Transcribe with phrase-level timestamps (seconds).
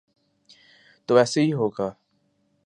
[1.09, 1.89] تو ایسے ہی ہوگا۔